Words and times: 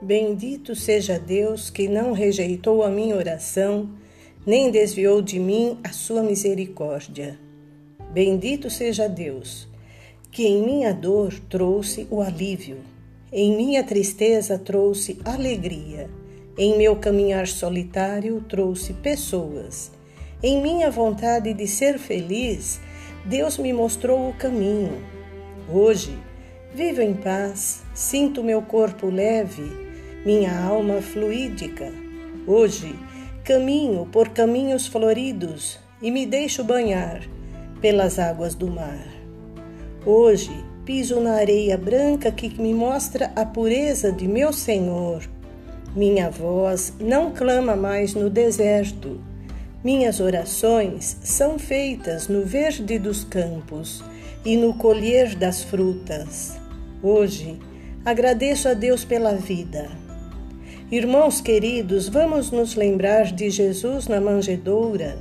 Bendito 0.00 0.74
seja 0.74 1.18
Deus 1.18 1.70
que 1.70 1.88
não 1.88 2.12
rejeitou 2.12 2.82
a 2.82 2.90
minha 2.90 3.16
oração, 3.16 3.88
nem 4.44 4.70
desviou 4.70 5.22
de 5.22 5.38
mim 5.38 5.78
a 5.82 5.90
sua 5.90 6.22
misericórdia. 6.22 7.38
Bendito 8.12 8.68
seja 8.68 9.08
Deus, 9.08 9.66
que 10.30 10.46
em 10.46 10.62
minha 10.62 10.92
dor 10.92 11.32
trouxe 11.48 12.06
o 12.10 12.20
alívio, 12.20 12.76
em 13.32 13.56
minha 13.56 13.82
tristeza 13.82 14.58
trouxe 14.58 15.18
alegria, 15.24 16.10
em 16.58 16.76
meu 16.76 16.96
caminhar 16.96 17.46
solitário 17.46 18.44
trouxe 18.46 18.92
pessoas, 18.92 19.90
em 20.42 20.60
minha 20.60 20.90
vontade 20.90 21.54
de 21.54 21.66
ser 21.66 21.98
feliz, 21.98 22.80
Deus 23.24 23.56
me 23.56 23.72
mostrou 23.72 24.28
o 24.28 24.34
caminho. 24.34 25.02
Hoje, 25.72 26.16
vivo 26.74 27.00
em 27.00 27.14
paz, 27.14 27.82
sinto 27.94 28.44
meu 28.44 28.60
corpo 28.60 29.06
leve 29.06 29.85
minha 30.26 30.60
alma 30.60 31.00
fluídica. 31.00 31.92
Hoje 32.48 32.98
caminho 33.44 34.08
por 34.10 34.30
caminhos 34.30 34.88
floridos 34.88 35.78
e 36.02 36.10
me 36.10 36.26
deixo 36.26 36.64
banhar 36.64 37.22
pelas 37.80 38.18
águas 38.18 38.52
do 38.56 38.66
mar. 38.66 39.06
Hoje 40.04 40.50
piso 40.84 41.20
na 41.20 41.34
areia 41.34 41.78
branca 41.78 42.32
que 42.32 42.60
me 42.60 42.74
mostra 42.74 43.30
a 43.36 43.46
pureza 43.46 44.10
de 44.10 44.26
meu 44.26 44.52
Senhor. 44.52 45.22
Minha 45.94 46.28
voz 46.28 46.92
não 46.98 47.30
clama 47.30 47.76
mais 47.76 48.12
no 48.12 48.28
deserto. 48.28 49.20
Minhas 49.84 50.18
orações 50.18 51.18
são 51.22 51.56
feitas 51.56 52.26
no 52.26 52.44
verde 52.44 52.98
dos 52.98 53.22
campos 53.22 54.02
e 54.44 54.56
no 54.56 54.74
colher 54.74 55.36
das 55.36 55.62
frutas. 55.62 56.58
Hoje 57.00 57.60
agradeço 58.04 58.68
a 58.68 58.74
Deus 58.74 59.04
pela 59.04 59.32
vida 59.36 60.04
Irmãos 60.90 61.40
queridos, 61.40 62.08
vamos 62.08 62.52
nos 62.52 62.76
lembrar 62.76 63.32
de 63.32 63.50
Jesus 63.50 64.06
na 64.06 64.20
manjedoura 64.20 65.18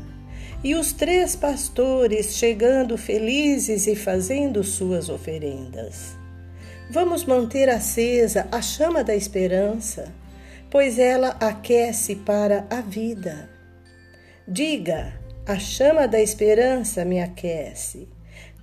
e 0.63 0.75
os 0.75 0.93
três 0.93 1.35
pastores 1.35 2.35
chegando 2.37 2.95
felizes 2.99 3.87
e 3.87 3.95
fazendo 3.95 4.63
suas 4.63 5.09
oferendas. 5.09 6.15
Vamos 6.91 7.25
manter 7.25 7.67
acesa 7.67 8.47
a 8.51 8.61
chama 8.61 9.03
da 9.03 9.15
esperança, 9.15 10.13
pois 10.69 10.99
ela 10.99 11.29
aquece 11.39 12.15
para 12.17 12.67
a 12.69 12.79
vida. 12.79 13.49
Diga: 14.47 15.19
a 15.47 15.57
chama 15.57 16.07
da 16.07 16.21
esperança 16.21 17.03
me 17.03 17.19
aquece. 17.19 18.07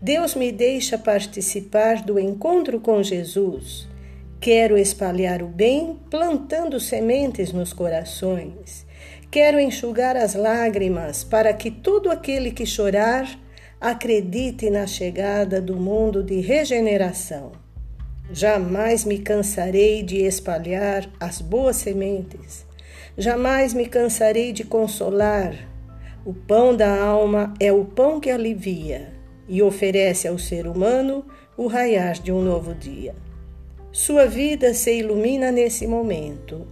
Deus 0.01 0.37
me 0.37 0.53
deixa 0.53 0.97
participar 0.97 2.05
do 2.05 2.17
encontro 2.17 2.79
com 2.79 3.03
Jesus 3.03 3.91
Quero 4.43 4.77
espalhar 4.77 5.41
o 5.41 5.47
bem, 5.47 6.01
plantando 6.11 6.81
sementes 6.81 7.53
nos 7.53 7.73
corações. 7.73 8.85
Quero 9.31 9.61
enxugar 9.61 10.17
as 10.17 10.35
lágrimas, 10.35 11.23
para 11.23 11.53
que 11.53 11.71
todo 11.71 12.11
aquele 12.11 12.51
que 12.51 12.67
chorar 12.67 13.39
acredite 13.81 14.69
na 14.69 14.85
chegada 14.85 15.61
do 15.61 15.77
mundo 15.77 16.25
de 16.25 16.41
regeneração. 16.41 17.53
Jamais 18.33 19.05
me 19.05 19.21
cansarei 19.21 20.03
de 20.03 20.17
espalhar 20.25 21.09
as 21.21 21.41
boas 21.41 21.77
sementes. 21.77 22.67
Jamais 23.17 23.73
me 23.73 23.87
cansarei 23.87 24.53
de 24.53 24.65
consolar. 24.65 25.55
O 26.27 26.35
pão 26.35 26.77
da 26.77 27.01
alma 27.01 27.55
é 27.61 27.73
o 27.73 27.85
pão 27.85 28.19
que 28.19 28.29
alivia 28.29 29.13
e 29.47 29.63
oferece 29.63 30.27
ao 30.27 30.37
ser 30.37 30.67
humano 30.67 31.25
o 31.57 31.69
raiar 31.69 32.15
de 32.15 32.33
um 32.33 32.43
novo 32.43 32.75
dia. 32.75 33.15
Sua 33.93 34.25
vida 34.27 34.73
se 34.73 34.99
ilumina 34.99 35.53
nesse 35.53 35.87
momento. 35.87 36.67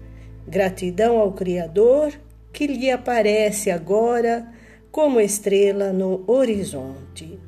Gratidão 0.49 1.19
ao 1.19 1.33
Criador 1.33 2.13
que 2.51 2.67
lhe 2.67 2.91
aparece 2.91 3.71
agora 3.71 4.51
como 4.91 5.21
estrela 5.21 5.93
no 5.93 6.25
horizonte. 6.27 7.39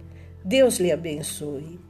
Deus 0.45 0.79
lhe 0.79 0.93
abençoe. 0.93 1.81